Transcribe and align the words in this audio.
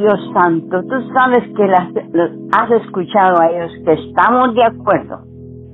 Dios 0.00 0.18
Santo, 0.32 0.80
tú 0.84 1.12
sabes 1.12 1.44
que 1.54 1.66
las, 1.66 1.88
has 2.52 2.70
escuchado 2.70 3.38
a 3.38 3.50
ellos, 3.50 3.70
que 3.84 3.92
estamos 3.92 4.54
de 4.54 4.64
acuerdo. 4.64 5.18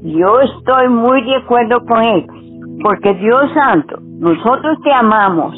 Yo 0.02 0.40
estoy 0.40 0.88
muy 0.88 1.22
de 1.22 1.36
acuerdo 1.36 1.78
con 1.86 2.02
ellos, 2.02 2.36
porque 2.82 3.14
Dios 3.14 3.44
Santo, 3.54 3.98
nosotros 4.18 4.78
te 4.82 4.92
amamos, 4.92 5.54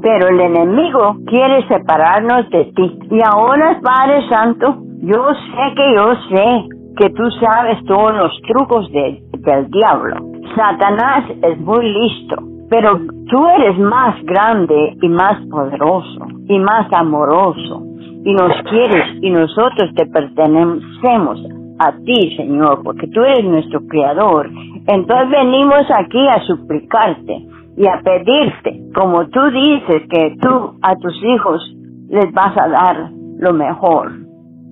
pero 0.00 0.28
el 0.28 0.40
enemigo 0.40 1.16
quiere 1.26 1.66
separarnos 1.66 2.48
de 2.50 2.72
ti. 2.76 2.98
Y 3.10 3.18
ahora, 3.24 3.80
Padre 3.82 4.28
Santo, 4.28 4.76
yo 5.00 5.24
sé 5.34 5.74
que 5.74 5.94
yo 5.96 6.14
sé 6.30 6.68
que 6.98 7.10
tú 7.10 7.28
sabes 7.40 7.84
todos 7.86 8.14
los 8.14 8.40
trucos 8.42 8.88
del 8.92 9.68
diablo. 9.72 10.14
Satanás 10.54 11.24
es 11.42 11.58
muy 11.58 11.92
listo, 11.92 12.36
pero 12.70 13.00
tú 13.28 13.48
eres 13.48 13.76
más 13.80 14.14
grande 14.22 14.96
y 15.02 15.08
más 15.08 15.44
poderoso 15.50 16.26
y 16.46 16.58
más 16.60 16.86
amoroso 16.92 17.91
y 18.24 18.32
nos 18.34 18.52
quieres 18.70 19.18
y 19.20 19.30
nosotros 19.30 19.90
te 19.96 20.06
pertenecemos 20.06 21.40
a 21.78 21.92
ti, 22.04 22.36
Señor, 22.36 22.82
porque 22.84 23.08
tú 23.08 23.20
eres 23.22 23.44
nuestro 23.44 23.80
creador. 23.88 24.50
Entonces 24.86 25.30
venimos 25.30 25.84
aquí 25.96 26.28
a 26.28 26.40
suplicarte 26.40 27.46
y 27.76 27.86
a 27.86 28.00
pedirte, 28.02 28.80
como 28.94 29.26
tú 29.28 29.40
dices 29.50 30.02
que 30.10 30.36
tú 30.40 30.78
a 30.82 30.94
tus 30.96 31.14
hijos 31.24 31.74
les 32.08 32.32
vas 32.32 32.56
a 32.56 32.68
dar 32.68 33.10
lo 33.38 33.52
mejor. 33.52 34.12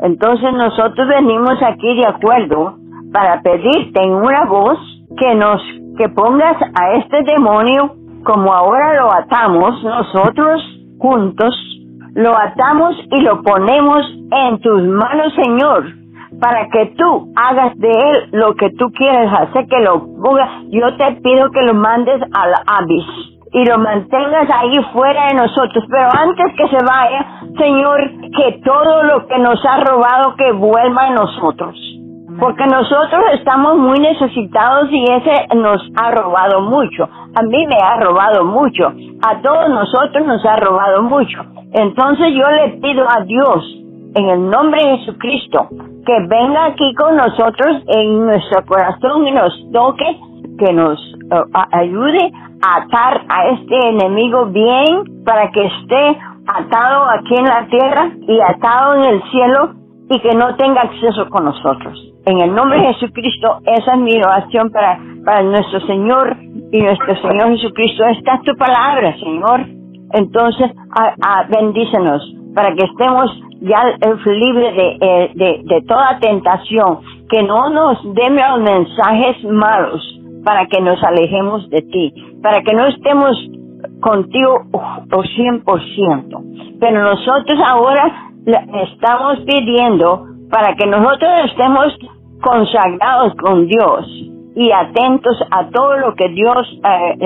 Entonces 0.02 0.52
nosotros 0.52 1.08
venimos 1.08 1.62
aquí 1.62 1.96
de 1.96 2.06
acuerdo 2.06 2.76
para 3.12 3.42
pedirte 3.42 4.02
en 4.02 4.12
una 4.12 4.44
voz 4.44 4.78
que 5.18 5.34
nos 5.34 5.60
que 5.98 6.08
pongas 6.08 6.56
a 6.80 6.92
este 6.94 7.22
demonio 7.24 7.94
como 8.24 8.52
ahora 8.52 9.00
lo 9.00 9.12
atamos 9.12 9.82
nosotros 9.82 10.62
juntos, 10.98 11.54
lo 12.14 12.36
atamos 12.36 12.96
y 13.10 13.20
lo 13.20 13.42
ponemos 13.42 14.06
en 14.30 14.60
tus 14.60 14.82
manos, 14.82 15.32
Señor, 15.34 15.84
para 16.40 16.68
que 16.68 16.94
tú 16.96 17.32
hagas 17.36 17.76
de 17.78 17.90
él 17.90 18.28
lo 18.32 18.54
que 18.54 18.70
tú 18.70 18.86
quieres 18.92 19.32
hacer, 19.32 19.66
que 19.66 19.80
lo 19.80 20.06
pongas. 20.22 20.50
Yo 20.70 20.96
te 20.96 21.12
pido 21.22 21.50
que 21.50 21.62
lo 21.62 21.74
mandes 21.74 22.20
al 22.32 22.54
Abis 22.66 23.06
y 23.52 23.64
lo 23.64 23.78
mantengas 23.78 24.48
ahí 24.50 24.78
fuera 24.92 25.28
de 25.28 25.34
nosotros. 25.34 25.84
Pero 25.90 26.08
antes 26.18 26.46
que 26.56 26.68
se 26.68 26.84
vaya, 26.84 27.42
Señor, 27.58 28.00
que 28.36 28.60
todo 28.64 29.02
lo 29.04 29.26
que 29.26 29.38
nos 29.38 29.64
ha 29.64 29.80
robado 29.84 30.34
que 30.36 30.52
vuelva 30.52 31.06
a 31.06 31.10
nosotros. 31.10 31.76
Porque 32.38 32.64
nosotros 32.64 33.22
estamos 33.34 33.76
muy 33.76 33.98
necesitados 33.98 34.88
y 34.90 35.04
ese 35.04 35.54
nos 35.56 35.82
ha 35.96 36.10
robado 36.12 36.62
mucho. 36.62 37.04
A 37.04 37.42
mí 37.42 37.66
me 37.66 37.76
ha 37.76 37.96
robado 38.00 38.44
mucho. 38.44 38.92
A 39.22 39.42
todos 39.42 39.68
nosotros 39.68 40.26
nos 40.26 40.44
ha 40.46 40.56
robado 40.56 41.02
mucho. 41.02 41.59
Entonces 41.72 42.28
yo 42.34 42.50
le 42.50 42.80
pido 42.80 43.06
a 43.08 43.22
Dios, 43.24 43.76
en 44.14 44.28
el 44.28 44.50
nombre 44.50 44.80
de 44.84 44.98
Jesucristo, 44.98 45.68
que 46.04 46.18
venga 46.26 46.66
aquí 46.66 46.94
con 46.94 47.16
nosotros 47.16 47.82
en 47.86 48.26
nuestro 48.26 48.64
corazón 48.66 49.26
y 49.26 49.32
nos 49.32 49.52
toque, 49.72 50.18
que 50.58 50.72
nos 50.72 50.98
uh, 51.30 51.58
ayude 51.72 52.32
a 52.62 52.82
atar 52.82 53.24
a 53.28 53.48
este 53.50 53.88
enemigo 53.88 54.46
bien 54.46 55.24
para 55.24 55.50
que 55.52 55.64
esté 55.64 56.18
atado 56.46 57.04
aquí 57.10 57.34
en 57.36 57.44
la 57.44 57.66
tierra 57.68 58.10
y 58.26 58.40
atado 58.40 58.94
en 58.96 59.04
el 59.04 59.22
cielo 59.30 59.74
y 60.10 60.18
que 60.20 60.34
no 60.34 60.56
tenga 60.56 60.80
acceso 60.82 61.28
con 61.30 61.44
nosotros. 61.44 62.12
En 62.26 62.40
el 62.40 62.52
nombre 62.52 62.80
de 62.80 62.94
Jesucristo, 62.94 63.60
esa 63.64 63.94
es 63.94 63.98
mi 64.00 64.16
oración 64.16 64.70
para, 64.70 64.98
para 65.24 65.42
nuestro 65.42 65.80
Señor 65.86 66.36
y 66.72 66.80
nuestro 66.80 67.16
Señor 67.16 67.50
Jesucristo. 67.56 68.04
Esta 68.06 68.34
es 68.34 68.42
tu 68.42 68.56
palabra, 68.56 69.16
Señor. 69.18 69.79
Entonces, 70.12 70.70
a, 71.22 71.44
bendícenos 71.48 72.22
para 72.54 72.74
que 72.74 72.84
estemos 72.84 73.30
ya 73.60 73.84
libres 74.26 74.76
de, 74.76 74.96
eh, 75.00 75.30
de, 75.34 75.60
de, 75.64 75.82
toda 75.82 76.18
tentación, 76.18 77.00
que 77.28 77.42
no 77.42 77.68
nos 77.70 78.02
den 78.14 78.36
los 78.36 78.60
mensajes 78.60 79.44
malos 79.44 80.02
para 80.44 80.66
que 80.66 80.80
nos 80.80 81.02
alejemos 81.04 81.68
de 81.70 81.82
ti, 81.82 82.12
para 82.42 82.62
que 82.62 82.72
no 82.74 82.86
estemos 82.86 83.36
contigo 84.00 84.64
o 84.72 85.22
100%. 85.22 86.78
Pero 86.80 87.02
nosotros 87.02 87.58
ahora 87.64 88.32
estamos 88.84 89.40
pidiendo 89.40 90.26
para 90.50 90.74
que 90.74 90.86
nosotros 90.86 91.30
estemos 91.44 91.96
consagrados 92.42 93.34
con 93.36 93.66
Dios 93.66 94.06
y 94.56 94.72
atentos 94.72 95.36
a 95.50 95.68
todo 95.68 95.98
lo 95.98 96.14
que 96.14 96.28
Dios 96.30 96.80
eh, 96.84 97.18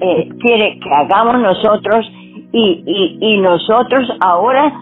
eh, 0.00 0.28
quiere 0.40 0.78
que 0.78 0.90
hagamos 0.94 1.40
nosotros 1.40 2.06
y, 2.52 2.82
y, 2.86 3.18
y 3.20 3.40
nosotros 3.40 4.08
ahora 4.20 4.72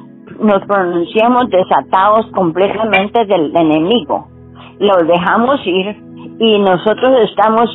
nos 0.40 0.64
pronunciamos 0.66 1.48
desatados 1.50 2.26
completamente 2.32 3.24
del 3.24 3.54
enemigo. 3.56 4.28
Lo 4.78 4.96
dejamos 5.04 5.60
ir 5.66 5.96
y 6.38 6.58
nosotros 6.58 7.30
estamos 7.30 7.70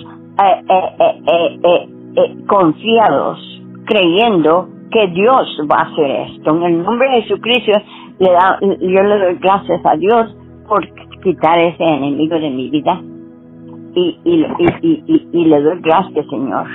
confiados, 2.47 3.39
creyendo 3.85 4.69
que 4.91 5.07
Dios 5.07 5.59
va 5.71 5.79
a 5.79 5.91
hacer 5.91 6.11
esto. 6.31 6.55
En 6.55 6.63
el 6.63 6.83
nombre 6.83 7.09
de 7.09 7.21
Jesucristo 7.23 7.71
le 8.19 8.31
da, 8.31 8.59
yo 8.61 9.03
le 9.03 9.19
doy 9.19 9.35
gracias 9.39 9.81
a 9.85 9.95
Dios 9.95 10.35
por 10.67 10.85
quitar 11.23 11.59
ese 11.59 11.83
enemigo 11.83 12.37
de 12.37 12.49
mi 12.49 12.69
vida 12.69 13.01
y, 13.95 14.17
y, 14.23 14.45
y, 14.81 15.27
y, 15.31 15.45
le 15.45 15.61
doy 15.61 15.79
gracias, 15.81 16.25
Señor, 16.29 16.67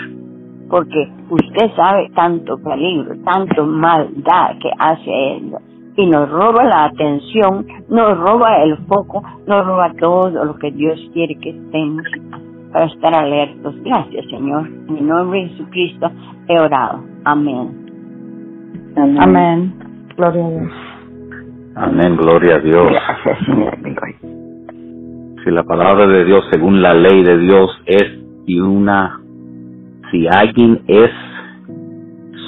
porque 0.69 1.09
usted 1.31 1.71
sabe 1.77 2.11
tanto 2.15 2.59
peligro, 2.59 3.15
tanto 3.25 3.67
maldad 3.67 4.59
que 4.61 4.71
hace 4.79 5.37
él 5.37 5.53
y 5.97 6.07
nos 6.07 6.29
roba 6.29 6.65
la 6.65 6.85
atención, 6.87 7.67
nos 7.89 8.19
roba 8.19 8.63
el 8.63 8.77
foco, 8.87 9.23
nos 9.47 9.67
roba 9.67 9.93
todo 9.99 10.45
lo 10.45 10.55
que 10.57 10.71
Dios 10.71 11.01
quiere 11.13 11.35
que 11.37 11.51
estemos 11.51 12.05
para 12.73 12.87
estar 12.87 13.15
alertos. 13.15 13.75
Gracias, 13.83 14.27
Señor. 14.27 14.69
En 14.89 14.99
el 14.99 15.07
nombre 15.07 15.41
de 15.41 15.49
Jesucristo 15.49 16.11
he 16.49 16.59
orado. 16.59 17.03
Amén. 17.25 17.87
Amén. 18.97 19.73
Gloria 20.17 20.45
a 20.45 20.49
Dios. 20.49 20.73
Amén, 21.77 22.17
gloria 22.17 22.57
a 22.57 22.59
Dios. 22.59 22.93
Si 25.45 25.51
la 25.51 25.63
palabra 25.65 26.07
de 26.07 26.25
Dios, 26.25 26.45
según 26.51 26.83
la 26.83 26.95
ley 26.95 27.23
de 27.23 27.39
Dios, 27.39 27.71
es 27.87 28.05
y 28.47 28.61
una, 28.61 29.21
si 30.11 30.27
alguien 30.27 30.83
es 30.87 31.11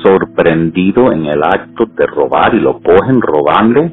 sorprendido 0.02 1.12
en 1.12 1.26
el 1.26 1.42
acto 1.42 1.86
de 1.86 2.06
robar 2.06 2.54
y 2.54 2.60
lo 2.60 2.80
cogen 2.80 3.20
robando, 3.20 3.91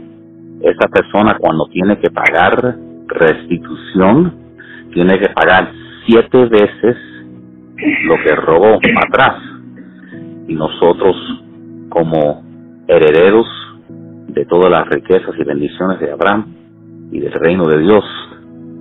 esa 0.61 0.87
persona 0.87 1.37
cuando 1.39 1.65
tiene 1.67 1.97
que 1.99 2.09
pagar 2.09 2.75
restitución, 3.07 4.33
tiene 4.93 5.19
que 5.19 5.29
pagar 5.29 5.71
siete 6.05 6.45
veces 6.45 6.95
lo 8.03 8.15
que 8.23 8.35
robó 8.35 8.79
atrás. 9.07 9.41
Y 10.47 10.53
nosotros, 10.53 11.15
como 11.89 12.43
herederos 12.87 13.47
de 14.27 14.45
todas 14.45 14.69
las 14.69 14.87
riquezas 14.87 15.35
y 15.37 15.43
bendiciones 15.43 15.99
de 15.99 16.11
Abraham 16.11 16.53
y 17.11 17.19
del 17.19 17.33
reino 17.33 17.65
de 17.65 17.79
Dios, 17.79 18.03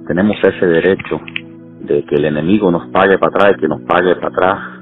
tenemos 0.07 0.37
ese 0.43 0.67
derecho 0.67 1.21
de 1.81 2.05
que 2.05 2.17
el 2.17 2.27
enemigo 2.27 2.71
nos 2.71 2.89
pague 2.89 3.19
para 3.19 3.31
atrás 3.31 3.55
y 3.57 3.61
que 3.61 3.69
nos 3.69 3.81
pague 3.83 4.15
para 4.17 4.29
atrás 4.29 4.74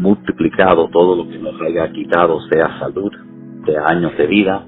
multiplicado 0.00 0.88
todo 0.88 1.16
lo 1.16 1.28
que 1.28 1.38
nos 1.38 1.60
haya 1.60 1.90
quitado, 1.92 2.40
sea 2.50 2.78
salud, 2.78 3.12
sea 3.66 3.86
años 3.86 4.16
de 4.16 4.26
vida, 4.26 4.64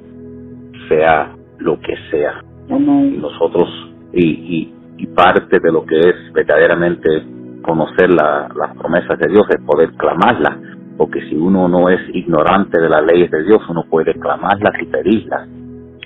sea 0.88 1.34
lo 1.58 1.80
que 1.80 1.94
sea. 2.10 2.42
Y 2.68 3.18
nosotros, 3.18 3.68
y, 4.12 4.26
y, 4.26 4.74
y, 4.98 5.06
parte 5.08 5.58
de 5.58 5.72
lo 5.72 5.84
que 5.84 5.98
es 5.98 6.32
verdaderamente 6.32 7.08
conocer 7.62 8.10
la, 8.12 8.48
las 8.54 8.76
promesas 8.76 9.18
de 9.18 9.28
Dios 9.28 9.46
es 9.50 9.60
poder 9.64 9.92
clamarlas 9.92 10.58
porque 10.96 11.20
si 11.28 11.34
uno 11.34 11.68
no 11.68 11.88
es 11.88 12.00
ignorante 12.14 12.80
de 12.80 12.88
las 12.88 13.04
leyes 13.04 13.30
de 13.30 13.44
Dios, 13.44 13.60
uno 13.68 13.84
puede 13.88 14.14
clamarlas 14.14 14.72
y 14.80 14.86
pedirlas 14.86 15.48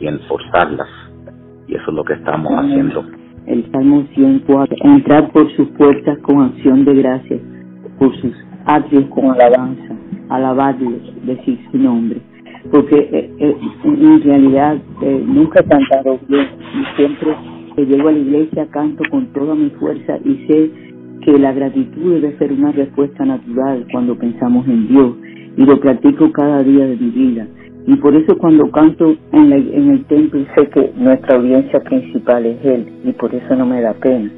y 0.00 0.06
enforzarlas. 0.06 0.88
Y 1.66 1.74
eso 1.74 1.84
es 1.88 1.94
lo 1.94 2.04
que 2.04 2.14
estamos 2.14 2.52
haciendo. 2.52 3.04
El 3.46 3.70
Salmo 3.70 4.06
104, 4.14 4.76
entrar 4.82 5.30
por 5.32 5.54
sus 5.56 5.68
puertas 5.70 6.18
con 6.20 6.44
acción 6.44 6.84
de 6.84 6.94
gracias, 6.94 7.40
por 7.98 8.14
sus 8.20 8.32
atrios 8.66 9.04
con 9.06 9.30
alabanza, 9.30 9.94
alabarlos, 10.28 11.00
decir 11.24 11.58
su 11.70 11.78
nombre. 11.78 12.20
Porque 12.70 12.96
eh, 12.98 13.30
eh, 13.38 13.56
en 13.84 14.22
realidad 14.22 14.76
eh, 15.02 15.24
nunca 15.24 15.60
he 15.60 15.64
cantado 15.64 16.18
bien 16.28 16.48
y 16.74 16.96
siempre 16.96 17.36
que 17.76 17.86
llego 17.86 18.08
a 18.08 18.12
la 18.12 18.18
iglesia 18.18 18.66
canto 18.70 19.04
con 19.10 19.26
toda 19.32 19.54
mi 19.54 19.70
fuerza 19.70 20.18
y 20.24 20.46
sé 20.46 20.70
que 21.22 21.38
la 21.38 21.52
gratitud 21.52 22.14
debe 22.14 22.36
ser 22.38 22.52
una 22.52 22.72
respuesta 22.72 23.24
natural 23.24 23.86
cuando 23.92 24.16
pensamos 24.16 24.66
en 24.66 24.88
Dios 24.88 25.14
y 25.56 25.64
lo 25.64 25.78
practico 25.80 26.30
cada 26.32 26.62
día 26.62 26.86
de 26.86 26.96
mi 26.96 27.10
vida. 27.10 27.46
Y 27.86 27.94
por 27.96 28.16
eso 28.16 28.36
cuando 28.36 28.68
canto 28.72 29.14
en, 29.32 29.52
en 29.52 29.90
el 29.90 30.04
templo 30.06 30.44
sé 30.56 30.68
que 30.70 30.92
nuestra 30.96 31.36
audiencia 31.36 31.78
principal 31.80 32.44
es 32.46 32.64
Él 32.64 32.88
y 33.04 33.12
por 33.12 33.32
eso 33.32 33.54
no 33.54 33.64
me 33.64 33.80
da 33.80 33.92
pena, 33.94 34.28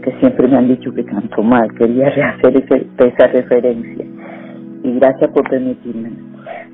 porque 0.00 0.18
siempre 0.20 0.48
me 0.48 0.56
han 0.56 0.68
dicho 0.68 0.92
que 0.94 1.04
canto 1.04 1.42
mal, 1.42 1.72
quería 1.74 2.08
rehacer 2.16 2.64
esa 2.98 3.26
referencia. 3.26 4.04
Y 4.82 4.94
gracias 4.94 5.30
por 5.32 5.48
permitirme. 5.48 6.10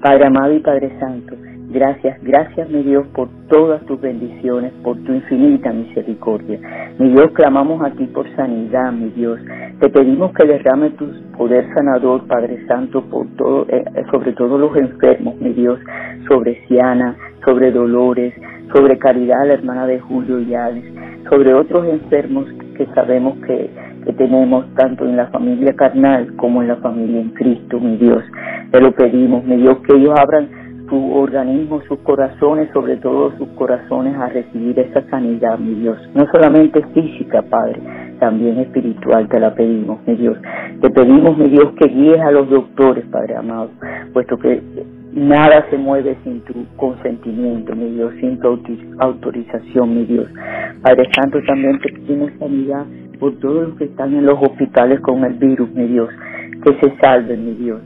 Padre 0.01 0.27
amado 0.27 0.53
y 0.53 0.61
Padre 0.61 0.93
Santo, 1.01 1.35
gracias, 1.71 2.23
gracias 2.23 2.71
mi 2.71 2.85
Dios 2.85 3.05
por 3.09 3.29
todas 3.49 3.85
tus 3.87 4.01
bendiciones, 4.01 4.73
por 4.85 4.97
tu 5.03 5.13
infinita 5.13 5.73
misericordia. 5.73 6.61
Mi 7.01 7.09
Dios, 7.11 7.33
clamamos 7.33 7.83
a 7.83 7.91
ti 7.91 8.05
por 8.07 8.33
sanidad, 8.37 8.93
mi 8.93 9.11
Dios. 9.11 9.41
Te 9.81 9.89
pedimos 9.89 10.33
que 10.33 10.47
derrame 10.47 10.91
tu 10.91 11.07
poder 11.37 11.67
sanador, 11.75 12.27
Padre 12.29 12.65
Santo, 12.69 13.03
por 13.03 13.27
todo, 13.37 13.67
eh, 13.69 13.85
sobre 14.13 14.35
todos 14.35 14.61
los 14.61 14.77
enfermos, 14.77 15.37
mi 15.41 15.53
Dios, 15.53 15.81
sobre 16.29 16.65
Siana, 16.69 17.17
sobre 17.45 17.73
Dolores, 17.73 18.35
sobre 18.73 18.99
Caridad, 18.99 19.47
la 19.47 19.55
hermana 19.55 19.87
de 19.87 19.99
Julio 19.99 20.41
y 20.41 20.55
Alex, 20.55 20.87
sobre 21.29 21.55
otros 21.55 21.89
enfermos 21.89 22.47
que 22.77 22.87
sabemos 22.95 23.39
que, 23.47 23.71
que 24.05 24.13
tenemos 24.13 24.67
tanto 24.75 25.05
en 25.05 25.17
la 25.17 25.27
familia 25.29 25.75
carnal 25.75 26.35
como 26.37 26.63
en 26.63 26.69
la 26.69 26.77
familia 26.77 27.21
en 27.21 27.31
Cristo, 27.31 27.81
mi 27.81 27.97
Dios. 27.97 28.23
Te 28.71 28.81
lo 28.81 28.93
pedimos, 28.93 29.45
mi 29.45 29.57
Dios, 29.57 29.79
que 29.87 29.97
ellos 29.97 30.15
abran 30.19 30.49
su 30.89 31.15
organismo, 31.15 31.81
sus 31.89 31.99
corazones, 32.01 32.69
sobre 32.73 32.97
todo 32.97 33.33
sus 33.39 33.49
corazones, 33.51 34.17
a 34.17 34.29
recibir 34.29 34.79
esa 34.79 35.03
sanidad, 35.11 35.59
mi 35.59 35.75
Dios. 35.75 35.99
No 36.15 36.27
solamente 36.31 36.85
física, 36.95 37.43
Padre, 37.43 37.81
también 38.21 38.59
espiritual 38.59 39.29
te 39.29 39.41
la 39.41 39.55
pedimos, 39.55 39.99
mi 40.07 40.15
Dios. 40.15 40.39
Te 40.81 40.91
pedimos, 40.91 41.37
mi 41.37 41.49
Dios, 41.49 41.73
que 41.81 41.89
guíes 41.89 42.21
a 42.21 42.31
los 42.31 42.49
doctores, 42.49 43.05
Padre 43.07 43.37
amado, 43.37 43.71
puesto 44.13 44.37
que 44.39 44.63
nada 45.17 45.65
se 45.71 45.79
mueve 45.79 46.17
sin 46.23 46.43
tu 46.43 46.53
consentimiento, 46.77 47.75
mi 47.75 47.91
Dios, 47.91 48.13
sin 48.21 48.39
tu 48.39 48.61
autorización, 48.99 49.95
mi 49.95 50.05
Dios. 50.05 50.29
Padre 50.83 51.09
Santo, 51.15 51.39
también 51.47 51.81
te 51.81 51.91
pedimos 51.91 52.31
sanidad 52.39 52.85
por 53.19 53.35
todos 53.41 53.69
los 53.69 53.79
que 53.79 53.85
están 53.85 54.15
en 54.15 54.27
los 54.27 54.39
hospitales 54.41 55.01
con 55.01 55.25
el 55.25 55.33
virus, 55.35 55.73
mi 55.73 55.87
Dios, 55.87 56.11
que 56.63 56.75
se 56.81 56.97
salven, 56.99 57.47
mi 57.47 57.55
Dios. 57.55 57.81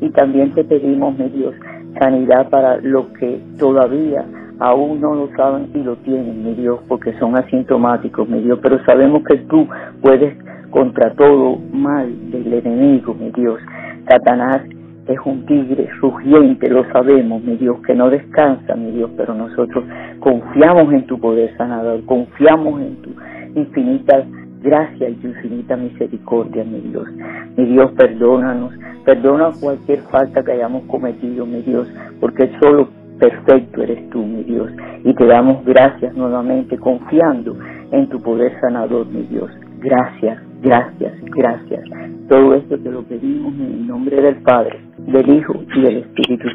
Y 0.00 0.10
también 0.10 0.54
te 0.54 0.62
pedimos, 0.62 1.18
mi 1.18 1.28
Dios, 1.30 1.54
sanidad 2.00 2.48
para 2.50 2.76
los 2.76 3.06
que 3.18 3.40
todavía 3.58 4.24
aún 4.60 5.00
no 5.00 5.14
lo 5.14 5.28
saben 5.36 5.70
y 5.74 5.82
lo 5.82 5.96
tienen, 5.96 6.44
mi 6.44 6.54
Dios, 6.54 6.80
porque 6.86 7.12
son 7.18 7.36
asintomáticos, 7.36 8.28
mi 8.28 8.42
Dios, 8.42 8.60
pero 8.62 8.82
sabemos 8.84 9.24
que 9.24 9.38
tú 9.38 9.66
puedes 10.00 10.34
contra 10.70 11.12
todo 11.14 11.58
mal 11.72 12.30
del 12.30 12.52
enemigo, 12.52 13.12
mi 13.14 13.30
Dios. 13.32 13.60
Satanás 14.08 14.62
es 15.06 15.18
un 15.24 15.46
tigre 15.46 15.88
rugiente, 16.00 16.68
lo 16.68 16.84
sabemos, 16.90 17.42
mi 17.42 17.56
Dios, 17.56 17.78
que 17.86 17.94
no 17.94 18.10
descansa, 18.10 18.74
mi 18.74 18.90
Dios, 18.90 19.10
pero 19.16 19.34
nosotros 19.34 19.84
confiamos 20.20 20.92
en 20.92 21.06
tu 21.06 21.18
poder 21.20 21.56
sanador, 21.56 22.04
confiamos 22.04 22.80
en 22.80 22.96
tu 22.96 23.10
infinita 23.54 24.24
gracia 24.62 25.08
y 25.08 25.14
tu 25.14 25.28
infinita 25.28 25.76
misericordia, 25.76 26.64
mi 26.64 26.80
Dios. 26.80 27.08
Mi 27.56 27.66
Dios, 27.66 27.92
perdónanos, 27.92 28.74
perdona 29.04 29.50
cualquier 29.60 30.00
falta 30.10 30.42
que 30.42 30.52
hayamos 30.52 30.84
cometido, 30.84 31.46
mi 31.46 31.62
Dios, 31.62 31.88
porque 32.20 32.50
solo 32.60 32.88
perfecto 33.18 33.82
eres 33.82 34.10
tú, 34.10 34.24
mi 34.24 34.42
Dios. 34.42 34.70
Y 35.04 35.14
te 35.14 35.24
damos 35.24 35.64
gracias 35.64 36.14
nuevamente, 36.14 36.76
confiando 36.78 37.56
en 37.92 38.08
tu 38.08 38.20
poder 38.20 38.58
sanador, 38.60 39.06
mi 39.06 39.22
Dios. 39.22 39.50
Gracias, 39.78 40.42
gracias, 40.62 41.12
gracias. 41.22 41.82
Todo 42.28 42.54
esto 42.54 42.78
te 42.78 42.90
lo 42.90 43.02
pedimos 43.02 43.54
en 43.54 43.72
el 43.72 43.86
nombre 43.86 44.20
del 44.20 44.36
Padre, 44.36 44.80
del 44.98 45.28
Hijo 45.28 45.62
y 45.74 45.80
del 45.80 45.96
Espíritu. 45.98 46.48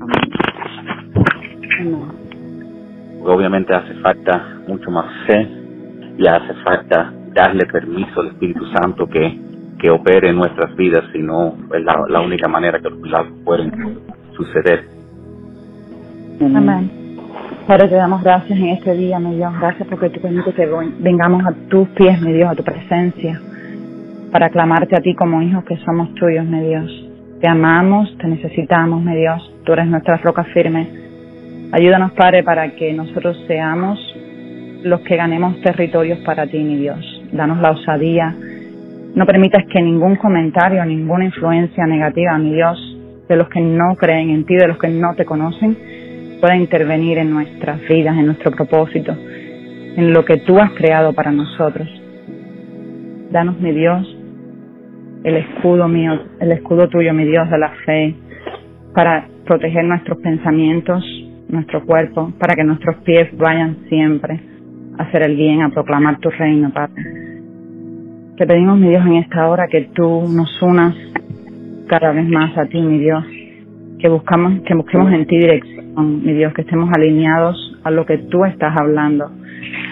Amén. 0.00 0.30
Obviamente 3.22 3.74
hace 3.74 3.94
falta 3.94 4.60
mucho 4.66 4.90
más 4.90 5.06
fe 5.26 5.48
y 6.18 6.26
hace 6.26 6.54
falta 6.64 7.12
darle 7.34 7.66
permiso 7.66 8.20
al 8.20 8.28
Espíritu 8.28 8.64
Santo 8.66 9.06
que, 9.06 9.38
que 9.78 9.90
opere 9.90 10.30
en 10.30 10.36
nuestras 10.36 10.74
vidas, 10.76 11.04
si 11.12 11.18
no 11.18 11.54
es 11.74 11.84
la, 11.84 12.20
única 12.20 12.48
manera 12.48 12.78
que 12.80 12.90
los 12.90 12.98
milagros 12.98 13.32
pueden 13.44 13.98
suceder. 14.36 14.84
Amén. 16.40 16.99
Padre, 17.70 17.86
te 17.86 17.94
damos 17.94 18.20
gracias 18.24 18.58
en 18.58 18.70
este 18.70 18.96
día, 18.96 19.20
mi 19.20 19.36
Dios. 19.36 19.52
Gracias 19.60 19.86
porque 19.86 20.10
tú 20.10 20.20
permites 20.20 20.52
que 20.56 20.68
vengamos 20.98 21.46
a 21.46 21.52
tus 21.68 21.88
pies, 21.90 22.20
mi 22.20 22.32
Dios, 22.32 22.50
a 22.50 22.56
tu 22.56 22.64
presencia, 22.64 23.40
para 24.32 24.50
clamarte 24.50 24.96
a 24.96 25.00
ti 25.00 25.14
como 25.14 25.40
hijos 25.40 25.62
que 25.62 25.76
somos 25.84 26.12
tuyos, 26.16 26.44
mi 26.46 26.66
Dios. 26.66 26.90
Te 27.40 27.46
amamos, 27.46 28.12
te 28.18 28.26
necesitamos, 28.26 29.04
mi 29.04 29.14
Dios. 29.14 29.54
Tú 29.64 29.72
eres 29.74 29.86
nuestra 29.86 30.16
roca 30.16 30.42
firme. 30.52 30.88
Ayúdanos, 31.70 32.10
Padre, 32.10 32.42
para 32.42 32.74
que 32.74 32.92
nosotros 32.92 33.40
seamos 33.46 34.00
los 34.82 35.02
que 35.02 35.14
ganemos 35.14 35.60
territorios 35.60 36.18
para 36.24 36.48
ti, 36.48 36.58
mi 36.58 36.76
Dios 36.76 37.22
danos 37.30 37.60
la 37.60 37.70
osadía. 37.70 38.34
No 39.14 39.24
permitas 39.26 39.64
que 39.72 39.80
ningún 39.80 40.16
comentario, 40.16 40.84
ninguna 40.84 41.24
influencia 41.24 41.86
negativa, 41.86 42.36
mi 42.36 42.52
Dios, 42.52 42.98
de 43.28 43.36
los 43.36 43.48
que 43.48 43.60
no 43.60 43.94
creen 43.94 44.30
en 44.30 44.44
ti, 44.44 44.56
de 44.56 44.66
los 44.66 44.76
que 44.76 44.88
no 44.88 45.14
te 45.14 45.24
conocen, 45.24 45.99
pueda 46.40 46.56
intervenir 46.56 47.18
en 47.18 47.30
nuestras 47.30 47.80
vidas, 47.88 48.16
en 48.16 48.26
nuestro 48.26 48.50
propósito, 48.50 49.12
en 49.12 50.12
lo 50.12 50.24
que 50.24 50.38
tú 50.38 50.58
has 50.58 50.72
creado 50.72 51.12
para 51.12 51.30
nosotros. 51.30 51.88
Danos, 53.30 53.60
mi 53.60 53.72
Dios, 53.72 54.16
el 55.22 55.36
escudo 55.36 55.86
mío, 55.86 56.18
el 56.40 56.52
escudo 56.52 56.88
tuyo, 56.88 57.12
mi 57.12 57.24
Dios, 57.24 57.48
de 57.50 57.58
la 57.58 57.70
fe, 57.84 58.14
para 58.94 59.28
proteger 59.44 59.84
nuestros 59.84 60.18
pensamientos, 60.18 61.04
nuestro 61.48 61.84
cuerpo, 61.84 62.32
para 62.38 62.54
que 62.54 62.64
nuestros 62.64 62.96
pies 63.04 63.28
vayan 63.36 63.76
siempre 63.88 64.40
a 64.98 65.04
hacer 65.04 65.22
el 65.22 65.36
bien, 65.36 65.62
a 65.62 65.70
proclamar 65.70 66.18
tu 66.18 66.30
reino, 66.30 66.70
Padre. 66.72 67.02
Te 68.36 68.46
pedimos, 68.46 68.78
mi 68.78 68.88
Dios, 68.88 69.04
en 69.06 69.16
esta 69.16 69.48
hora 69.48 69.68
que 69.68 69.90
tú 69.94 70.22
nos 70.28 70.62
unas 70.62 70.94
cada 71.86 72.12
vez 72.12 72.26
más 72.28 72.56
a 72.56 72.66
ti, 72.66 72.80
mi 72.80 72.98
Dios, 72.98 73.24
que 73.98 74.08
buscamos, 74.08 74.62
que 74.62 74.74
busquemos 74.74 75.12
en 75.12 75.26
ti 75.26 75.38
dirección, 75.38 75.89
mi 76.02 76.32
Dios, 76.32 76.52
que 76.54 76.62
estemos 76.62 76.90
alineados 76.94 77.78
a 77.84 77.90
lo 77.90 78.06
que 78.06 78.18
tú 78.18 78.44
estás 78.44 78.74
hablando. 78.78 79.30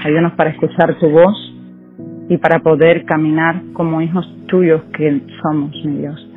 Ayúdanos 0.05 0.33
para 0.33 0.51
escuchar 0.51 0.99
tu 0.99 1.11
voz 1.11 1.55
y 2.29 2.37
para 2.39 2.61
poder 2.61 3.05
caminar 3.05 3.63
como 3.73 4.01
hijos 4.01 4.27
tuyos 4.47 4.83
que 4.97 5.21
somos, 5.43 5.73
mi 5.85 5.99
Dios. 5.99 6.31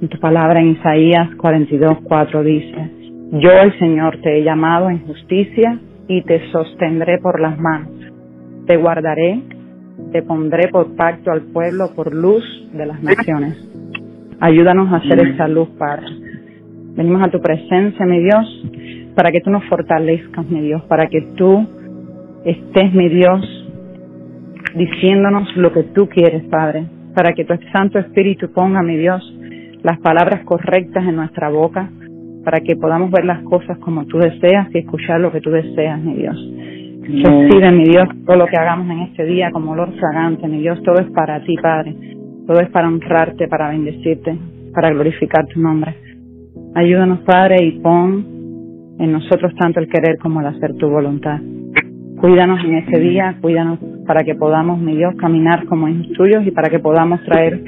En 0.00 0.08
tu 0.08 0.18
palabra 0.18 0.60
en 0.60 0.68
Isaías 0.68 1.34
42, 1.36 1.98
4 2.02 2.42
dice, 2.42 2.90
yo 3.32 3.50
el 3.50 3.78
Señor 3.78 4.18
te 4.22 4.38
he 4.38 4.44
llamado 4.44 4.90
en 4.90 5.00
justicia 5.06 5.78
y 6.08 6.22
te 6.22 6.50
sostendré 6.50 7.18
por 7.18 7.40
las 7.40 7.58
manos. 7.58 7.90
Te 8.66 8.76
guardaré 8.76 9.42
te 10.10 10.22
pondré 10.22 10.68
por 10.68 10.94
pacto 10.96 11.30
al 11.30 11.42
pueblo, 11.42 11.90
por 11.94 12.14
luz 12.14 12.44
de 12.72 12.86
las 12.86 13.02
naciones. 13.02 13.56
Ayúdanos 14.40 14.92
a 14.92 14.96
hacer 14.96 15.20
esta 15.26 15.48
luz, 15.48 15.68
Padre. 15.78 16.06
Venimos 16.96 17.22
a 17.22 17.30
tu 17.30 17.40
presencia, 17.40 18.04
mi 18.04 18.22
Dios, 18.22 18.66
para 19.14 19.30
que 19.30 19.40
tú 19.40 19.50
nos 19.50 19.64
fortalezcas, 19.64 20.46
mi 20.48 20.60
Dios, 20.60 20.82
para 20.84 21.06
que 21.06 21.22
tú 21.36 21.66
estés, 22.44 22.92
mi 22.92 23.08
Dios, 23.08 23.68
diciéndonos 24.74 25.56
lo 25.56 25.72
que 25.72 25.84
tú 25.84 26.08
quieres, 26.08 26.44
Padre, 26.44 26.86
para 27.14 27.32
que 27.32 27.44
tu 27.44 27.54
Santo 27.72 27.98
Espíritu 27.98 28.50
ponga, 28.52 28.82
mi 28.82 28.96
Dios, 28.96 29.22
las 29.82 29.98
palabras 29.98 30.44
correctas 30.44 31.04
en 31.06 31.16
nuestra 31.16 31.50
boca, 31.50 31.90
para 32.44 32.60
que 32.60 32.76
podamos 32.76 33.10
ver 33.10 33.24
las 33.24 33.42
cosas 33.42 33.78
como 33.78 34.04
tú 34.06 34.18
deseas 34.18 34.68
y 34.74 34.78
escuchar 34.78 35.20
lo 35.20 35.30
que 35.30 35.40
tú 35.40 35.50
deseas, 35.50 36.00
mi 36.00 36.14
Dios. 36.14 36.36
Recibe, 37.02 37.72
mi 37.72 37.84
Dios, 37.84 38.04
todo 38.24 38.36
lo 38.36 38.46
que 38.46 38.56
hagamos 38.56 38.88
en 38.90 39.00
este 39.00 39.24
día 39.24 39.50
como 39.50 39.72
olor 39.72 39.92
fragante, 39.98 40.46
mi 40.48 40.60
Dios, 40.60 40.80
todo 40.82 41.00
es 41.00 41.10
para 41.10 41.42
ti, 41.44 41.56
Padre. 41.60 41.94
Todo 42.46 42.60
es 42.60 42.70
para 42.70 42.88
honrarte, 42.88 43.46
para 43.48 43.70
bendecirte, 43.70 44.36
para 44.74 44.90
glorificar 44.90 45.46
tu 45.46 45.60
nombre. 45.60 45.94
Ayúdanos, 46.74 47.20
Padre, 47.20 47.64
y 47.64 47.72
pon 47.80 48.31
en 48.98 49.12
nosotros 49.12 49.52
tanto 49.58 49.80
el 49.80 49.88
querer 49.88 50.18
como 50.18 50.40
el 50.40 50.46
hacer 50.46 50.74
tu 50.74 50.88
voluntad. 50.88 51.40
Cuídanos 52.20 52.64
en 52.64 52.74
este 52.76 53.00
día, 53.00 53.36
cuídanos 53.40 53.78
para 54.06 54.22
que 54.24 54.34
podamos, 54.34 54.78
mi 54.78 54.96
Dios, 54.96 55.14
caminar 55.16 55.66
como 55.66 55.88
hijos 55.88 56.08
tuyos 56.16 56.46
y 56.46 56.50
para 56.50 56.70
que 56.70 56.78
podamos 56.78 57.20
traer 57.24 57.62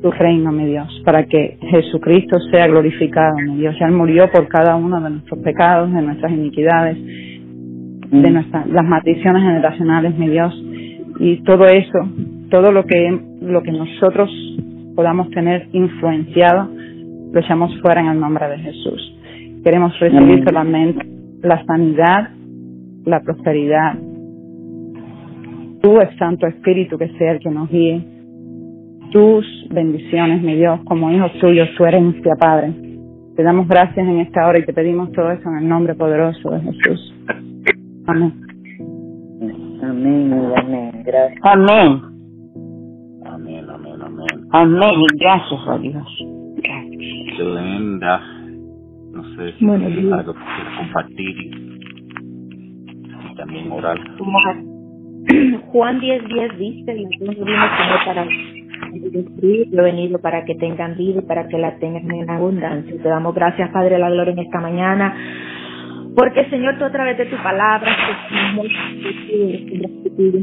tu 0.00 0.10
reino, 0.10 0.50
mi 0.50 0.66
Dios, 0.66 0.88
para 1.04 1.24
que 1.24 1.58
Jesucristo 1.60 2.38
sea 2.50 2.66
glorificado, 2.66 3.36
mi 3.36 3.56
Dios. 3.56 3.76
Ya 3.78 3.86
Él 3.86 3.92
murió 3.92 4.30
por 4.30 4.48
cada 4.48 4.76
uno 4.76 5.00
de 5.00 5.10
nuestros 5.10 5.40
pecados, 5.40 5.92
de 5.92 6.02
nuestras 6.02 6.32
iniquidades 6.32 6.96
de 8.12 8.30
nuestras 8.30 8.66
las 8.68 8.84
maldiciones 8.84 9.42
generacionales, 9.42 10.16
mi 10.18 10.28
Dios, 10.28 10.54
y 11.18 11.42
todo 11.44 11.64
eso, 11.66 11.98
todo 12.50 12.70
lo 12.70 12.84
que 12.84 13.18
lo 13.40 13.62
que 13.62 13.72
nosotros 13.72 14.30
podamos 14.94 15.30
tener 15.30 15.68
influenciado, 15.72 16.68
lo 17.32 17.40
echamos 17.40 17.72
fuera 17.80 18.02
en 18.02 18.08
el 18.08 18.20
nombre 18.20 18.46
de 18.48 18.58
Jesús. 18.58 19.16
Queremos 19.62 19.98
recibir 20.00 20.44
solamente 20.44 21.06
la 21.42 21.64
sanidad, 21.64 22.30
la 23.04 23.20
prosperidad. 23.20 23.94
Tú, 25.80 26.00
el 26.00 26.16
Santo 26.18 26.46
Espíritu, 26.46 26.98
que 26.98 27.08
sea 27.18 27.32
el 27.32 27.40
que 27.40 27.50
nos 27.50 27.68
guíe. 27.68 28.04
Tus 29.10 29.46
bendiciones, 29.70 30.42
mi 30.42 30.54
Dios, 30.54 30.80
como 30.84 31.10
hijos 31.12 31.32
tuyos, 31.40 31.68
tu 31.76 31.84
herencia, 31.84 32.34
Padre. 32.38 32.72
Te 33.36 33.42
damos 33.42 33.68
gracias 33.68 34.06
en 34.06 34.18
esta 34.20 34.46
hora 34.46 34.58
y 34.58 34.64
te 34.64 34.72
pedimos 34.72 35.12
todo 35.12 35.30
eso 35.30 35.48
en 35.48 35.58
el 35.58 35.68
nombre 35.68 35.94
poderoso 35.94 36.50
de 36.50 36.60
Jesús. 36.60 37.14
Amén. 38.06 38.32
Amén, 39.82 40.52
amén. 40.56 41.02
Gracias. 41.04 41.40
Amén. 41.42 42.02
Amén, 43.24 43.66
amén, 43.68 44.02
amén. 44.02 44.48
Amén. 44.50 44.94
Gracias 45.18 45.60
a 45.68 45.78
Dios. 45.78 46.06
Linda. 47.38 48.20
Sé 49.36 49.52
si 49.58 49.64
bueno, 49.64 49.86
tienes 49.86 50.12
algo 50.12 50.34
que 50.34 50.40
quieras 50.40 50.78
compartir 50.78 51.36
y, 51.40 51.50
también 53.36 53.72
orar. 53.72 53.98
Juan 55.72 56.00
10, 56.00 56.28
10 56.28 56.58
dice, 56.58 56.96
y 56.96 57.04
no 57.24 57.32
vino 57.32 57.44
para 58.04 58.26
yo 58.92 59.80
he 59.80 59.82
venido 59.82 60.20
para 60.20 60.44
que 60.44 60.54
tengan 60.56 60.96
vida 60.96 61.20
y 61.20 61.26
para 61.26 61.48
que 61.48 61.56
la 61.56 61.78
tengan 61.78 62.10
en 62.10 62.28
abundancia. 62.28 62.94
Te 63.02 63.08
damos 63.08 63.34
gracias, 63.34 63.70
Padre 63.70 63.94
de 63.94 64.00
la 64.00 64.10
Gloria, 64.10 64.32
en 64.32 64.38
esta 64.40 64.60
mañana. 64.60 65.16
Porque, 66.14 66.48
Señor, 66.50 66.78
tú 66.78 66.84
a 66.84 66.92
través 66.92 67.16
de 67.16 67.26
tu 67.26 67.36
palabra, 67.36 67.90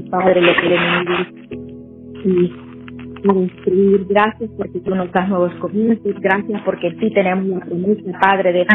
Padre, 0.10 0.42
lo 0.42 0.54
que 0.56 0.68
y 2.26 2.69
construir. 3.26 4.06
Gracias 4.08 4.50
porque 4.58 4.80
tú 4.80 4.96
nos 4.96 5.12
das 5.12 5.30
nuevos 5.30 5.54
comienzos. 5.56 6.16
Gracias 6.20 6.62
porque 6.64 6.92
ti 6.92 7.12
tenemos 7.14 7.46
una 7.46 7.66
promesa, 7.66 8.20
Padre, 8.20 8.54
de 8.54 8.66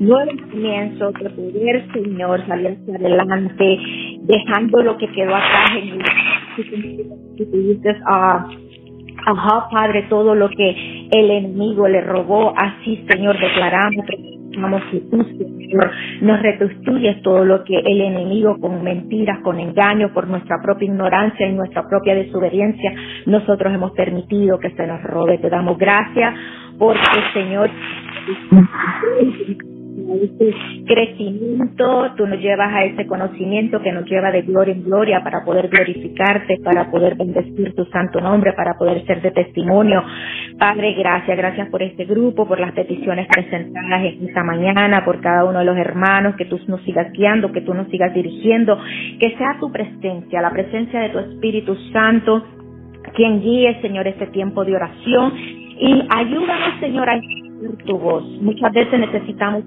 nuevos 0.00 0.40
comienzos, 0.50 1.14
de 1.14 1.30
poder, 1.30 1.86
Señor, 1.92 2.46
salir 2.46 2.78
hacia 2.80 2.96
adelante, 2.96 3.78
dejando 4.22 4.82
lo 4.82 4.96
que 4.98 5.08
quedó 5.12 5.34
atrás 5.34 5.70
en 5.76 5.88
el 5.90 7.36
que 7.36 7.44
dices, 7.44 7.96
ah, 8.06 8.46
Ajá, 9.28 9.68
Padre, 9.72 10.06
todo 10.08 10.36
lo 10.36 10.48
que 10.48 11.08
el 11.10 11.30
enemigo 11.30 11.88
le 11.88 12.00
robó, 12.00 12.54
así, 12.56 13.04
Señor, 13.08 13.36
declaramos 13.40 14.06
que 14.90 15.00
tú, 15.10 15.22
Señor, 15.22 15.90
nos 16.22 16.42
restituyes 16.42 17.22
todo 17.22 17.44
lo 17.44 17.64
que 17.64 17.78
el 17.78 18.00
enemigo 18.00 18.58
con 18.60 18.82
mentiras, 18.82 19.40
con 19.42 19.58
engaños, 19.60 20.10
por 20.12 20.28
nuestra 20.28 20.56
propia 20.62 20.86
ignorancia 20.86 21.46
y 21.46 21.54
nuestra 21.54 21.86
propia 21.88 22.14
desobediencia, 22.14 22.92
nosotros 23.26 23.74
hemos 23.74 23.92
permitido 23.92 24.58
que 24.58 24.70
se 24.70 24.86
nos 24.86 25.02
robe. 25.02 25.38
Te 25.38 25.50
damos 25.50 25.78
gracias 25.78 26.34
porque, 26.78 27.20
Señor, 27.34 27.70
ese 30.16 30.54
crecimiento, 30.86 32.12
tú 32.16 32.26
nos 32.26 32.40
llevas 32.40 32.72
a 32.72 32.84
ese 32.84 33.06
conocimiento 33.06 33.80
que 33.80 33.92
nos 33.92 34.04
lleva 34.06 34.30
de 34.30 34.42
gloria 34.42 34.74
en 34.74 34.84
gloria 34.84 35.22
para 35.22 35.44
poder 35.44 35.68
glorificarte, 35.68 36.58
para 36.64 36.90
poder 36.90 37.16
bendecir 37.16 37.74
tu 37.74 37.84
santo 37.86 38.20
nombre, 38.20 38.52
para 38.52 38.74
poder 38.74 39.04
ser 39.06 39.22
de 39.22 39.30
testimonio. 39.30 40.02
Padre, 40.58 40.94
gracias, 40.94 41.36
gracias 41.36 41.68
por 41.68 41.82
este 41.82 42.04
grupo, 42.04 42.46
por 42.46 42.60
las 42.60 42.72
peticiones 42.72 43.26
presentadas 43.28 44.04
en 44.04 44.28
esta 44.28 44.42
mañana, 44.42 45.04
por 45.04 45.20
cada 45.20 45.44
uno 45.44 45.60
de 45.60 45.64
los 45.64 45.76
hermanos, 45.76 46.36
que 46.36 46.46
tú 46.46 46.58
nos 46.66 46.82
sigas 46.82 47.12
guiando, 47.12 47.52
que 47.52 47.60
tú 47.60 47.74
nos 47.74 47.88
sigas 47.88 48.12
dirigiendo, 48.14 48.78
que 49.20 49.36
sea 49.36 49.56
tu 49.60 49.70
presencia, 49.70 50.40
la 50.40 50.50
presencia 50.50 51.00
de 51.00 51.08
tu 51.10 51.18
Espíritu 51.18 51.74
Santo, 51.92 52.44
quien 53.14 53.40
guíe, 53.40 53.80
Señor, 53.80 54.06
este 54.06 54.26
tiempo 54.28 54.64
de 54.64 54.74
oración 54.74 55.32
y 55.78 56.06
ayúdanos, 56.08 56.80
Señor, 56.80 57.08
a 57.08 57.20
tu 57.86 57.98
voz. 57.98 58.24
Muchas 58.40 58.72
veces 58.72 58.98
necesitamos 58.98 59.64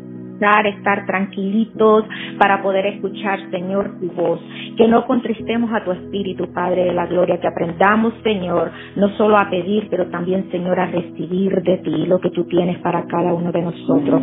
estar 0.67 1.05
tranquilitos 1.05 2.05
para 2.37 2.61
poder 2.61 2.85
escuchar, 2.87 3.39
Señor, 3.51 3.99
tu 3.99 4.07
voz. 4.11 4.39
Que 4.77 4.87
no 4.87 5.05
contristemos 5.05 5.71
a 5.73 5.83
tu 5.83 5.91
Espíritu, 5.91 6.51
Padre 6.53 6.85
de 6.85 6.93
la 6.93 7.05
Gloria, 7.07 7.39
que 7.39 7.47
aprendamos, 7.47 8.13
Señor, 8.23 8.71
no 8.95 9.09
solo 9.17 9.37
a 9.37 9.49
pedir, 9.49 9.87
pero 9.89 10.07
también, 10.07 10.49
Señor, 10.51 10.79
a 10.79 10.87
recibir 10.87 11.61
de 11.61 11.77
ti 11.77 12.05
lo 12.05 12.19
que 12.19 12.29
tú 12.31 12.45
tienes 12.45 12.79
para 12.79 13.05
cada 13.05 13.33
uno 13.33 13.51
de 13.51 13.61
nosotros 13.61 14.21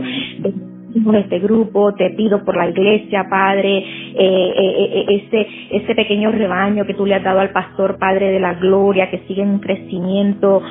este 1.14 1.38
grupo, 1.38 1.94
te 1.94 2.10
pido 2.10 2.44
por 2.44 2.56
la 2.56 2.68
iglesia, 2.68 3.26
Padre, 3.28 3.78
eh, 3.78 3.84
eh, 4.18 4.88
eh, 4.92 5.04
ese, 5.08 5.46
ese 5.70 5.94
pequeño 5.94 6.30
rebaño 6.32 6.86
que 6.86 6.94
tú 6.94 7.04
le 7.04 7.14
has 7.14 7.22
dado 7.22 7.40
al 7.40 7.50
pastor, 7.50 7.98
Padre 7.98 8.30
de 8.30 8.40
la 8.40 8.54
Gloria, 8.54 9.10
que 9.10 9.18
siga 9.26 9.42
en 9.42 9.58
crecimiento 9.58 10.62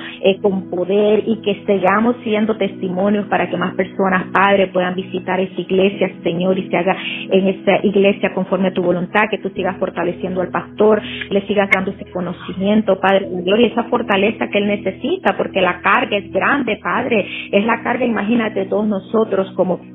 con 0.41 0.69
poder 0.69 1.23
y 1.25 1.37
que 1.41 1.63
sigamos 1.65 2.15
siendo 2.23 2.57
testimonios 2.57 3.25
para 3.27 3.49
que 3.49 3.57
más 3.57 3.75
personas, 3.75 4.25
Padre, 4.33 4.67
puedan 4.67 4.95
visitar 4.95 5.39
esa 5.39 5.61
iglesia, 5.61 6.11
Señor, 6.23 6.57
y 6.57 6.67
se 6.69 6.77
haga 6.77 6.97
en 7.29 7.47
esa 7.47 7.85
iglesia 7.85 8.33
conforme 8.33 8.69
a 8.69 8.73
tu 8.73 8.81
voluntad, 8.81 9.23
que 9.29 9.37
tú 9.37 9.49
sigas 9.49 9.77
fortaleciendo 9.77 10.41
al 10.41 10.49
pastor, 10.49 11.01
le 11.29 11.41
sigas 11.47 11.69
dando 11.73 11.91
ese 11.91 12.09
conocimiento, 12.11 12.99
Padre 12.99 13.29
de 13.29 13.35
la 13.35 13.41
Gloria, 13.41 13.67
esa 13.67 13.83
fortaleza 13.83 14.47
que 14.47 14.57
él 14.57 14.67
necesita, 14.67 15.37
porque 15.37 15.61
la 15.61 15.81
carga 15.81 16.17
es 16.17 16.31
grande, 16.31 16.79
Padre, 16.81 17.25
es 17.51 17.65
la 17.65 17.81
carga, 17.83 18.05
imagínate, 18.05 18.65
todos 18.65 18.87
nosotros 18.87 19.51
como 19.55 19.94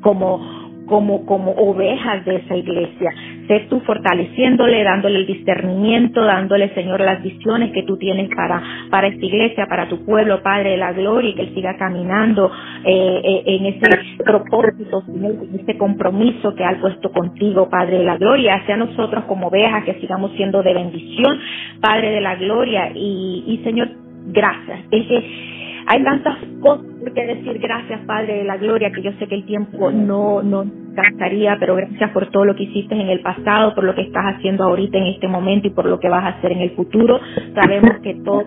como, 0.00 0.40
como, 0.86 1.24
como 1.26 1.52
ovejas 1.52 2.24
de 2.24 2.36
esa 2.36 2.56
iglesia. 2.56 3.12
Sé 3.46 3.66
tú 3.70 3.80
fortaleciéndole, 3.80 4.82
dándole 4.82 5.20
el 5.20 5.26
discernimiento, 5.26 6.22
dándole, 6.22 6.74
Señor, 6.74 7.00
las 7.00 7.22
visiones 7.22 7.72
que 7.72 7.82
tú 7.84 7.96
tienes 7.96 8.28
para, 8.34 8.62
para 8.90 9.06
esta 9.08 9.24
iglesia, 9.24 9.66
para 9.66 9.88
tu 9.88 10.04
pueblo, 10.04 10.42
Padre 10.42 10.70
de 10.70 10.76
la 10.76 10.92
gloria, 10.92 11.30
y 11.30 11.34
que 11.34 11.42
Él 11.42 11.54
siga 11.54 11.76
caminando 11.78 12.50
eh, 12.84 13.20
eh, 13.24 13.42
en 13.46 13.66
ese 13.66 13.88
propósito, 14.24 15.02
Señor, 15.02 15.36
en 15.50 15.60
ese 15.60 15.78
compromiso 15.78 16.54
que 16.54 16.64
ha 16.64 16.78
puesto 16.80 17.10
contigo, 17.12 17.68
Padre 17.70 17.98
de 17.98 18.04
la 18.04 18.16
gloria, 18.16 18.56
hacia 18.56 18.76
nosotros 18.76 19.24
como 19.24 19.48
ovejas, 19.48 19.84
que 19.84 19.94
sigamos 20.00 20.32
siendo 20.36 20.62
de 20.62 20.74
bendición, 20.74 21.38
Padre 21.80 22.10
de 22.10 22.20
la 22.20 22.36
gloria, 22.36 22.90
y, 22.94 23.44
y 23.46 23.64
Señor, 23.64 23.88
gracias. 24.26 24.80
Es 24.90 25.06
que 25.06 25.48
hay 25.88 26.04
tantas 26.04 26.36
cosas 26.60 26.84
por 27.00 27.12
qué 27.14 27.26
decir 27.26 27.58
gracias, 27.58 28.00
Padre 28.06 28.38
de 28.38 28.44
la 28.44 28.58
Gloria, 28.58 28.92
que 28.92 29.02
yo 29.02 29.10
sé 29.18 29.26
que 29.26 29.36
el 29.36 29.46
tiempo 29.46 29.90
no, 29.90 30.42
no 30.42 30.64
cansaría, 31.00 31.56
pero 31.60 31.76
gracias 31.76 32.10
por 32.10 32.26
todo 32.30 32.44
lo 32.44 32.56
que 32.56 32.64
hiciste 32.64 32.94
en 32.94 33.08
el 33.08 33.20
pasado, 33.20 33.74
por 33.74 33.84
lo 33.84 33.94
que 33.94 34.02
estás 34.02 34.24
haciendo 34.34 34.64
ahorita 34.64 34.98
en 34.98 35.06
este 35.06 35.28
momento 35.28 35.68
y 35.68 35.70
por 35.70 35.86
lo 35.86 36.00
que 36.00 36.08
vas 36.08 36.24
a 36.24 36.28
hacer 36.38 36.52
en 36.52 36.60
el 36.60 36.70
futuro. 36.70 37.20
Sabemos 37.54 38.00
que 38.02 38.14
todo, 38.24 38.46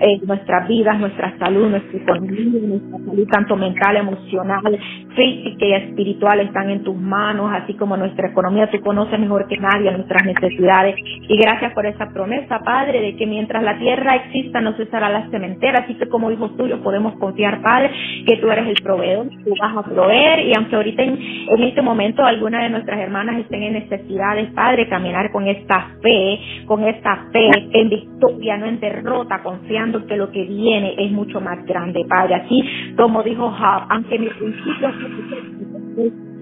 eh, 0.00 0.20
nuestras 0.26 0.66
vidas, 0.68 0.98
nuestra 0.98 1.36
salud, 1.38 1.68
nuestra 1.68 1.98
economía, 1.98 2.44
nuestra 2.68 2.98
salud 2.98 3.28
tanto 3.30 3.56
mental, 3.56 3.96
emocional, 3.96 4.78
física 5.14 5.66
y 5.66 5.72
espiritual 5.74 6.40
están 6.40 6.70
en 6.70 6.82
tus 6.82 6.96
manos, 6.96 7.50
así 7.52 7.74
como 7.74 7.96
nuestra 7.96 8.28
economía, 8.28 8.70
tú 8.70 8.80
conoces 8.80 9.18
mejor 9.18 9.46
que 9.46 9.58
nadie 9.58 9.90
nuestras 9.92 10.24
necesidades. 10.24 10.94
Y 11.28 11.36
gracias 11.36 11.72
por 11.74 11.86
esa 11.86 12.08
promesa, 12.10 12.60
Padre, 12.60 13.00
de 13.00 13.16
que 13.16 13.26
mientras 13.26 13.62
la 13.62 13.78
tierra 13.78 14.16
exista 14.16 14.60
no 14.60 14.72
cesará 14.74 15.08
la 15.10 15.28
cementera, 15.30 15.80
así 15.84 15.94
que 15.94 16.08
como 16.08 16.30
hijos 16.30 16.56
tuyos 16.56 16.80
podemos 16.80 17.14
confiar, 17.18 17.60
Padre, 17.62 17.90
que 18.26 18.36
tú 18.36 18.50
eres 18.50 18.68
el 18.68 18.82
proveedor, 18.82 19.28
tú 19.44 19.54
vas 19.60 19.76
a 19.76 19.82
proveer 19.82 20.46
y 20.46 20.52
aunque 20.56 20.76
ahorita 20.76 21.02
en, 21.02 21.18
en 21.48 21.62
este 21.62 21.82
momento 21.82 21.89
algunas 22.24 22.62
de 22.62 22.70
nuestras 22.70 23.00
hermanas 23.00 23.38
estén 23.38 23.62
en 23.62 23.72
necesidades, 23.74 24.50
Padre, 24.52 24.88
caminar 24.88 25.30
con 25.30 25.46
esta 25.46 25.90
fe, 26.02 26.40
con 26.66 26.84
esta 26.84 27.26
fe 27.32 27.50
en 27.72 27.88
victoria, 27.88 28.56
no 28.56 28.66
en 28.66 28.80
derrota, 28.80 29.42
confiando 29.42 30.06
que 30.06 30.16
lo 30.16 30.30
que 30.30 30.44
viene 30.44 30.94
es 30.98 31.10
mucho 31.10 31.40
más 31.40 31.64
grande, 31.66 32.04
Padre. 32.08 32.34
Así 32.36 32.64
como 32.96 33.22
dijo 33.22 33.50
Job, 33.50 33.86
aunque 33.88 34.18
mi 34.18 34.28
principio 34.28 34.90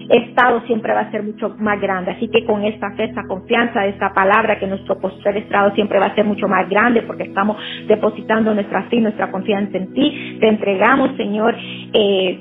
estado 0.09 0.61
siempre 0.61 0.93
va 0.93 1.01
a 1.01 1.11
ser 1.11 1.23
mucho 1.23 1.55
más 1.59 1.79
grande. 1.79 2.11
Así 2.11 2.27
que 2.29 2.45
con 2.45 2.63
esta 2.63 2.91
fe, 2.91 3.05
esta 3.05 3.23
confianza, 3.27 3.85
esta 3.85 4.13
palabra, 4.13 4.57
que 4.59 4.67
nuestro 4.67 4.99
posterior 4.99 5.37
estado 5.37 5.71
siempre 5.75 5.99
va 5.99 6.07
a 6.07 6.15
ser 6.15 6.25
mucho 6.25 6.47
más 6.47 6.67
grande 6.69 7.03
porque 7.03 7.23
estamos 7.23 7.57
depositando 7.87 8.53
nuestra 8.53 8.83
fe, 8.83 8.99
nuestra 8.99 9.31
confianza 9.31 9.77
en 9.77 9.93
ti. 9.93 10.37
Te 10.39 10.47
entregamos, 10.47 11.15
Señor, 11.15 11.55
eh, 11.93 12.39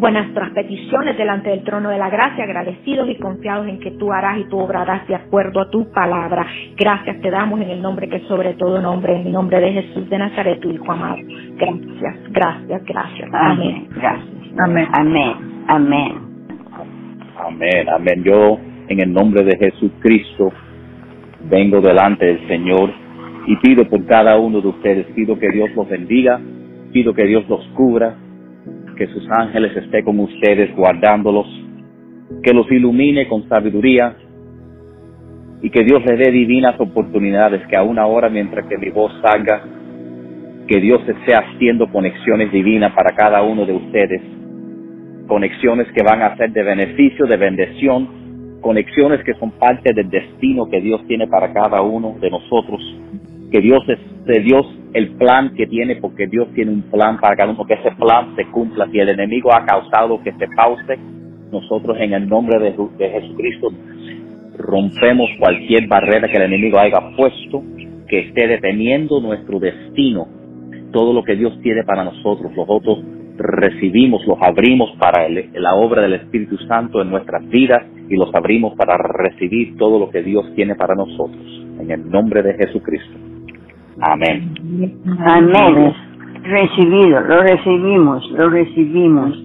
nuestras 0.00 0.50
peticiones 0.50 1.16
delante 1.16 1.50
del 1.50 1.64
trono 1.64 1.90
de 1.90 1.98
la 1.98 2.08
gracia, 2.08 2.44
agradecidos 2.44 3.08
y 3.08 3.16
confiados 3.16 3.66
en 3.68 3.80
que 3.80 3.90
tú 3.92 4.12
harás 4.12 4.38
y 4.38 4.44
tú 4.44 4.58
obrarás 4.58 5.06
de 5.08 5.14
acuerdo 5.14 5.60
a 5.60 5.70
tu 5.70 5.90
palabra. 5.90 6.46
Gracias 6.76 7.20
te 7.20 7.30
damos 7.30 7.60
en 7.60 7.70
el 7.70 7.82
nombre 7.82 8.08
que 8.08 8.20
sobre 8.20 8.54
todo 8.54 8.80
nombre, 8.80 9.20
en 9.20 9.26
el 9.26 9.32
nombre 9.32 9.60
de 9.60 9.72
Jesús 9.72 10.08
de 10.08 10.18
Nazaret, 10.18 10.60
tu 10.60 10.70
Hijo 10.70 10.90
amado. 10.90 11.18
Gracias, 11.56 12.16
gracias, 12.30 12.84
gracias. 12.84 13.30
Amén. 13.32 13.88
Gracias. 13.90 14.28
Amén. 14.58 14.88
Amén. 14.92 15.64
Amén. 15.68 16.12
Amén, 17.36 17.88
amén. 17.88 18.24
Yo, 18.24 18.58
en 18.88 19.00
el 19.00 19.12
nombre 19.12 19.44
de 19.44 19.56
Jesucristo, 19.56 20.52
vengo 21.50 21.80
delante 21.80 22.26
del 22.26 22.46
Señor 22.48 22.90
y 23.46 23.56
pido 23.56 23.88
por 23.88 24.04
cada 24.06 24.38
uno 24.38 24.60
de 24.60 24.68
ustedes, 24.68 25.06
pido 25.14 25.38
que 25.38 25.48
Dios 25.50 25.70
los 25.74 25.88
bendiga, 25.88 26.40
pido 26.92 27.14
que 27.14 27.24
Dios 27.24 27.48
los 27.48 27.64
cubra, 27.74 28.16
que 28.98 29.06
sus 29.06 29.24
ángeles 29.30 29.76
estén 29.76 30.04
con 30.04 30.18
ustedes 30.18 30.74
guardándolos, 30.74 31.46
que 32.42 32.52
los 32.52 32.70
ilumine 32.70 33.28
con 33.28 33.48
sabiduría 33.48 34.16
y 35.62 35.70
que 35.70 35.84
Dios 35.84 36.04
les 36.04 36.18
dé 36.18 36.32
divinas 36.32 36.78
oportunidades, 36.80 37.64
que 37.68 37.76
aún 37.76 37.98
ahora 37.98 38.28
mientras 38.28 38.66
que 38.66 38.76
mi 38.76 38.90
voz 38.90 39.12
salga, 39.22 39.62
que 40.66 40.80
Dios 40.80 41.00
esté 41.08 41.34
haciendo 41.34 41.86
conexiones 41.90 42.50
divinas 42.52 42.92
para 42.92 43.14
cada 43.14 43.42
uno 43.42 43.64
de 43.64 43.72
ustedes. 43.72 44.20
Conexiones 45.28 45.86
que 45.92 46.02
van 46.02 46.22
a 46.22 46.36
ser 46.36 46.50
de 46.52 46.62
beneficio, 46.62 47.26
de 47.26 47.36
bendición, 47.36 48.58
conexiones 48.60 49.22
que 49.24 49.34
son 49.34 49.52
parte 49.52 49.94
del 49.94 50.10
destino 50.10 50.68
que 50.68 50.80
Dios 50.80 51.06
tiene 51.06 51.28
para 51.28 51.52
cada 51.52 51.82
uno 51.82 52.16
de 52.20 52.30
nosotros, 52.30 52.80
que 53.52 53.60
Dios 53.60 53.82
es 53.88 53.98
de 54.26 54.40
Dios 54.42 54.66
el 54.92 55.10
plan 55.16 55.54
que 55.54 55.66
tiene, 55.66 55.96
porque 55.96 56.26
Dios 56.26 56.48
tiene 56.54 56.72
un 56.72 56.82
plan 56.82 57.18
para 57.18 57.36
cada 57.36 57.52
uno, 57.52 57.64
que 57.66 57.74
ese 57.74 57.92
plan 57.92 58.34
se 58.36 58.44
cumpla. 58.46 58.86
Si 58.90 58.98
el 58.98 59.08
enemigo 59.10 59.52
ha 59.52 59.64
causado 59.64 60.22
que 60.22 60.32
se 60.32 60.46
pause, 60.56 60.98
nosotros 61.52 61.96
en 62.00 62.12
el 62.12 62.28
nombre 62.28 62.58
de, 62.58 62.74
de 62.98 63.10
Jesucristo 63.10 63.72
rompemos 64.58 65.30
cualquier 65.38 65.86
barrera 65.86 66.28
que 66.28 66.36
el 66.36 66.42
enemigo 66.42 66.78
haya 66.78 67.00
puesto, 67.16 67.62
que 68.08 68.20
esté 68.20 68.48
deteniendo 68.48 69.20
nuestro 69.20 69.58
destino, 69.58 70.26
todo 70.92 71.12
lo 71.12 71.22
que 71.22 71.36
Dios 71.36 71.58
tiene 71.62 71.84
para 71.84 72.04
nosotros. 72.04 72.52
Nosotros 72.56 73.04
recibimos, 73.36 74.26
los 74.26 74.38
abrimos 74.40 74.90
para 74.98 75.28
la 75.28 75.74
obra 75.74 76.02
del 76.02 76.14
Espíritu 76.14 76.56
Santo 76.66 77.00
en 77.00 77.10
nuestras 77.10 77.46
vidas 77.48 77.84
y 78.08 78.16
los 78.16 78.34
abrimos 78.34 78.74
para 78.76 78.96
recibir 78.96 79.76
todo 79.76 79.98
lo 79.98 80.10
que 80.10 80.22
Dios 80.22 80.52
tiene 80.54 80.74
para 80.74 80.94
nosotros. 80.94 81.44
En 81.78 81.90
el 81.90 82.10
nombre 82.10 82.42
de 82.42 82.54
Jesucristo. 82.54 83.27
Amén. 84.00 84.54
Amén. 85.26 85.94
Recibido, 86.42 87.20
lo 87.20 87.42
recibimos, 87.42 88.30
lo 88.32 88.48
recibimos. 88.50 89.36